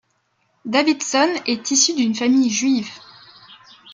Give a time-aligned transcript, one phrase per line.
[0.65, 2.89] Davidson est issu d'une famille juive.